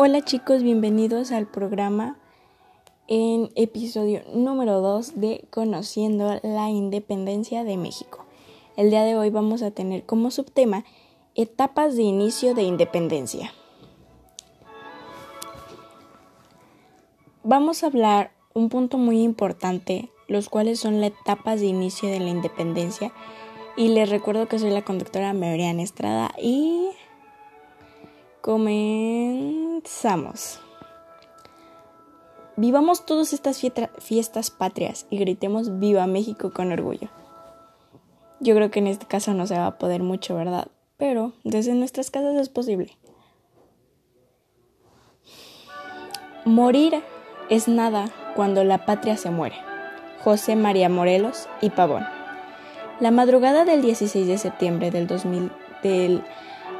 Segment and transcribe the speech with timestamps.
[0.00, 2.16] Hola chicos, bienvenidos al programa
[3.08, 8.24] en episodio número 2 de Conociendo la Independencia de México.
[8.76, 10.84] El día de hoy vamos a tener como subtema
[11.34, 13.52] etapas de inicio de independencia.
[17.42, 22.20] Vamos a hablar un punto muy importante, los cuales son las etapas de inicio de
[22.20, 23.12] la independencia.
[23.76, 26.90] Y les recuerdo que soy la conductora Mariana Estrada y
[29.78, 30.60] comenzamos.
[32.56, 33.60] Vivamos todas estas
[33.98, 37.08] fiestas patrias y gritemos Viva México con orgullo.
[38.40, 40.66] Yo creo que en este caso no se va a poder mucho, ¿verdad?
[40.96, 42.98] Pero desde nuestras casas es posible.
[46.44, 47.00] Morir
[47.48, 49.56] es nada cuando la patria se muere.
[50.24, 52.04] José María Morelos y Pavón.
[52.98, 55.52] La madrugada del 16 de septiembre del, 2000,
[55.84, 56.24] del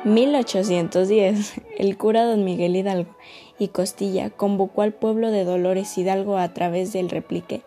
[0.05, 3.17] 1810, el cura don Miguel Hidalgo
[3.59, 7.63] y Costilla convocó al pueblo de Dolores Hidalgo a través del replique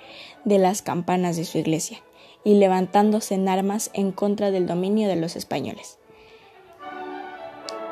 [0.45, 2.01] de las campanas de su iglesia
[2.45, 5.99] y levantándose en armas en contra del dominio de los españoles.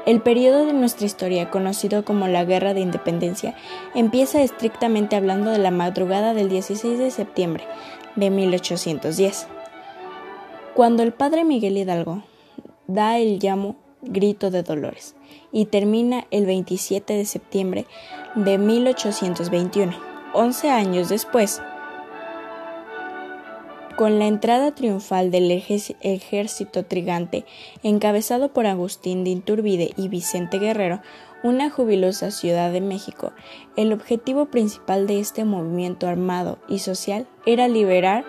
[0.05, 3.55] El periodo de nuestra historia, conocido como la Guerra de Independencia,
[3.93, 7.65] empieza estrictamente hablando de la madrugada del 16 de septiembre
[8.15, 9.47] de 1810,
[10.73, 12.23] cuando el padre Miguel Hidalgo
[12.87, 15.15] da el llamo grito de dolores
[15.51, 17.85] y termina el 27 de septiembre
[18.35, 19.93] de 1821,
[20.33, 21.61] 11 años después,
[23.97, 27.45] con la entrada triunfal del ejército trigante,
[27.83, 31.01] encabezado por Agustín de Iturbide y Vicente Guerrero,
[31.43, 33.33] una jubilosa Ciudad de México,
[33.75, 38.23] el objetivo principal de este movimiento armado y social era liberar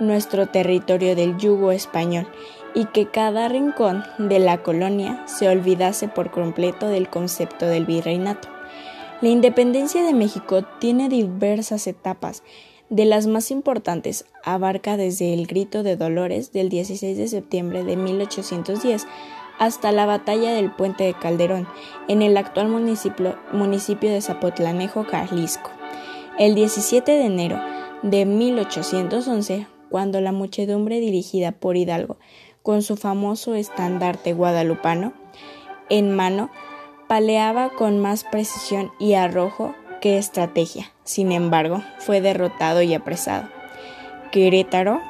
[0.00, 2.26] nuestro territorio del yugo español
[2.74, 8.48] y que cada rincón de la colonia se olvidase por completo del concepto del virreinato.
[9.20, 12.42] La independencia de México tiene diversas etapas
[12.90, 17.96] de las más importantes, abarca desde el Grito de Dolores del 16 de septiembre de
[17.96, 19.06] 1810
[19.58, 21.66] hasta la batalla del Puente de Calderón,
[22.08, 25.70] en el actual municipio, municipio de Zapotlanejo, Jalisco.
[26.38, 27.60] El 17 de enero
[28.02, 32.16] de 1811, cuando la muchedumbre dirigida por Hidalgo,
[32.64, 35.12] con su famoso estandarte guadalupano
[35.90, 36.50] en mano,
[37.06, 40.90] paleaba con más precisión y arrojo que estrategia.
[41.04, 43.50] Sin embargo, fue derrotado y apresado.
[44.32, 45.02] Querétaro,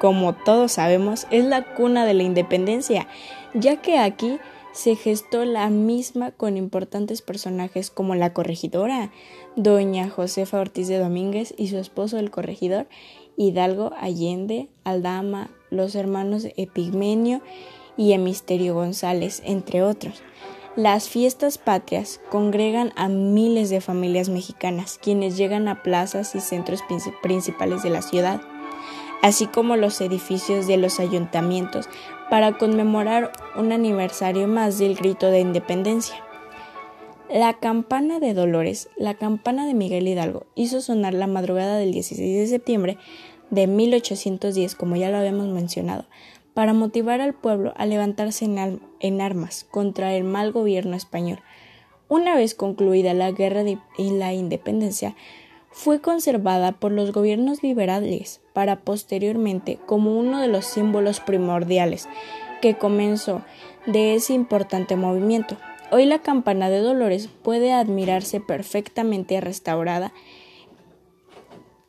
[0.00, 3.06] como todos sabemos, es la cuna de la independencia,
[3.54, 4.40] ya que aquí
[4.72, 9.12] se gestó la misma con importantes personajes como la corregidora,
[9.54, 12.88] doña Josefa Ortiz de Domínguez y su esposo el corregidor,
[13.36, 17.40] Hidalgo Allende, Aldama, los hermanos Epigmenio
[17.96, 20.22] y Emisterio González, entre otros.
[20.76, 26.82] Las fiestas patrias congregan a miles de familias mexicanas, quienes llegan a plazas y centros
[27.20, 28.40] principales de la ciudad,
[29.20, 31.88] así como los edificios de los ayuntamientos,
[32.30, 36.14] para conmemorar un aniversario más del grito de independencia.
[37.28, 42.38] La campana de Dolores, la campana de Miguel Hidalgo, hizo sonar la madrugada del 16
[42.38, 42.98] de septiembre
[43.50, 46.04] de 1810, como ya lo habíamos mencionado,
[46.54, 48.44] para motivar al pueblo a levantarse
[49.00, 51.40] en, armas contra el mal gobierno español.
[52.08, 55.14] Una vez concluida la guerra y la independencia,
[55.70, 62.08] fue conservada por los gobiernos liberales para posteriormente como uno de los símbolos primordiales
[62.60, 63.42] que comenzó
[63.86, 65.56] de ese importante movimiento.
[65.90, 70.12] Hoy la campana de Dolores puede admirarse perfectamente restaurada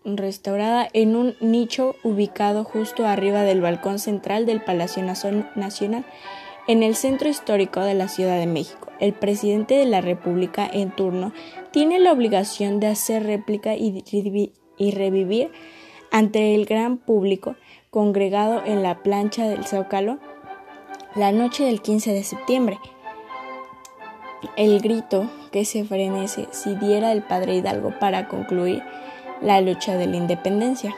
[0.05, 6.05] restaurada en un nicho ubicado justo arriba del balcón central del Palacio Nacional,
[6.67, 8.91] en el centro histórico de la Ciudad de México.
[8.99, 11.33] El presidente de la República en turno
[11.71, 14.03] tiene la obligación de hacer réplica y,
[14.91, 15.51] revivir
[16.11, 17.55] ante el gran público
[17.89, 20.19] congregado en la plancha del Zócalo
[21.15, 22.79] la noche del 15 de septiembre.
[24.55, 28.83] El grito que se frenece si diera el padre Hidalgo para concluir
[29.41, 30.95] la lucha de la independencia.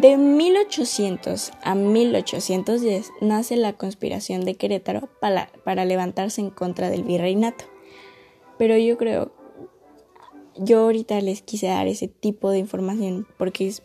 [0.00, 7.66] De 1800 a 1810 nace la conspiración de Querétaro para, levantarse en contra del virreinato.
[8.58, 9.32] Pero yo creo,
[10.56, 13.82] yo ahorita les quise dar ese tipo de información porque es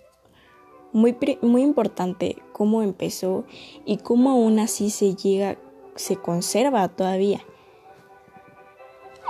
[0.92, 3.46] muy, muy importante cómo empezó
[3.86, 5.60] y cómo aún así se llega,
[5.96, 7.46] se conserva todavía.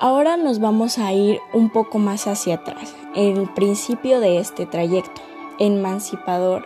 [0.03, 5.21] Ahora nos vamos a ir un poco más hacia atrás, el principio de este trayecto,
[5.59, 6.65] emancipador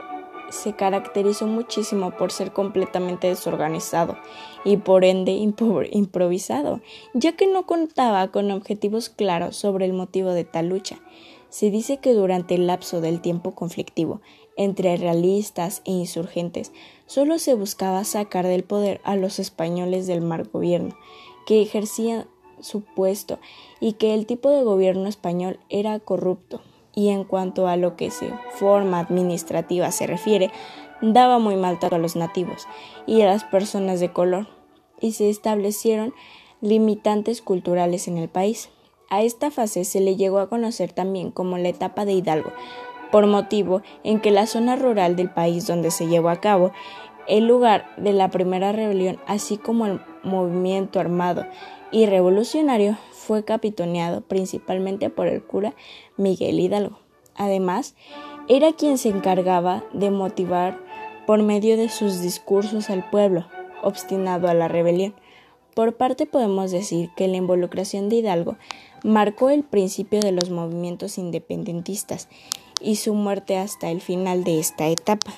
[0.49, 4.15] se caracterizó muchísimo por ser completamente desorganizado
[4.63, 6.79] y por ende improvisado,
[7.13, 10.97] ya que no contaba con objetivos claros sobre el motivo de tal lucha.
[11.49, 14.21] Se dice que durante el lapso del tiempo conflictivo
[14.55, 16.71] entre realistas e insurgentes
[17.05, 20.95] solo se buscaba sacar del poder a los españoles del mal gobierno,
[21.45, 22.27] que ejercían
[22.65, 23.39] su puesto
[23.79, 26.61] y que el tipo de gobierno español era corrupto,
[26.93, 30.49] y en cuanto a lo que se forma administrativa se refiere,
[31.01, 32.67] daba muy mal trato a los nativos
[33.05, 34.47] y a las personas de color,
[34.99, 36.13] y se establecieron
[36.61, 38.69] limitantes culturales en el país.
[39.09, 42.51] A esta fase se le llegó a conocer también como la etapa de Hidalgo,
[43.11, 46.71] por motivo en que la zona rural del país donde se llevó a cabo
[47.27, 51.45] el lugar de la primera rebelión, así como el movimiento armado
[51.91, 55.73] y revolucionario, fue capitoneado principalmente por el cura
[56.17, 56.99] Miguel Hidalgo.
[57.35, 57.95] Además,
[58.47, 60.79] era quien se encargaba de motivar
[61.25, 63.45] por medio de sus discursos al pueblo,
[63.81, 65.15] obstinado a la rebelión.
[65.73, 68.57] Por parte podemos decir que la involucración de Hidalgo
[69.03, 72.29] marcó el principio de los movimientos independentistas
[72.79, 75.33] y su muerte hasta el final de esta etapa.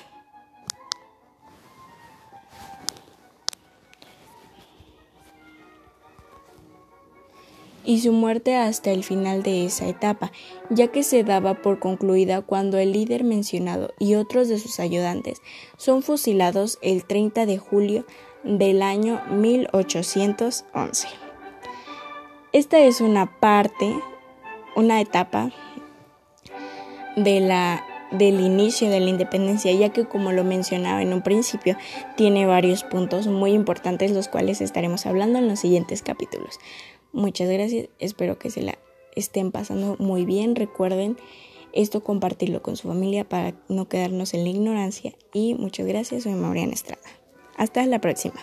[7.88, 10.30] Y su muerte hasta el final de esa etapa,
[10.68, 15.40] ya que se daba por concluida cuando el líder mencionado y otros de sus ayudantes
[15.78, 18.04] son fusilados el 30 de julio
[18.44, 21.08] del año 1811.
[22.52, 23.98] Esta es una parte,
[24.76, 25.50] una etapa
[27.16, 31.76] de la del inicio de la independencia, ya que como lo mencionaba en un principio,
[32.16, 36.58] tiene varios puntos muy importantes los cuales estaremos hablando en los siguientes capítulos.
[37.12, 38.78] Muchas gracias, espero que se la
[39.16, 40.56] estén pasando muy bien.
[40.56, 41.16] Recuerden
[41.72, 46.32] esto compartirlo con su familia para no quedarnos en la ignorancia y muchas gracias, soy
[46.32, 47.02] Mauriana Estrada.
[47.56, 48.40] Hasta la próxima.